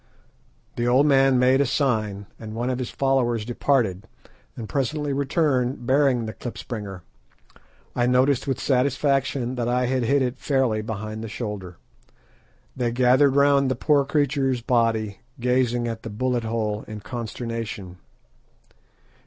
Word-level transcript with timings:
The 0.77 0.87
old 0.87 1.05
man 1.05 1.37
made 1.37 1.61
a 1.61 1.65
sign, 1.67 2.25
and 2.39 2.55
one 2.55 2.71
of 2.71 2.79
his 2.79 2.89
followers 2.89 3.45
departed, 3.45 4.07
and 4.55 4.67
presently 4.67 5.13
returned 5.13 5.85
bearing 5.85 6.25
the 6.25 6.33
klipspringer. 6.33 7.01
I 7.95 8.07
noticed 8.07 8.47
with 8.47 8.59
satisfaction 8.59 9.53
that 9.57 9.67
I 9.67 9.85
had 9.85 10.01
hit 10.01 10.23
it 10.23 10.39
fairly 10.39 10.81
behind 10.81 11.23
the 11.23 11.29
shoulder. 11.29 11.77
They 12.75 12.91
gathered 12.91 13.35
round 13.35 13.69
the 13.69 13.75
poor 13.75 14.03
creature's 14.03 14.61
body, 14.63 15.19
gazing 15.39 15.87
at 15.87 16.01
the 16.01 16.09
bullet 16.09 16.45
hole 16.45 16.83
in 16.87 17.01
consternation. 17.01 17.99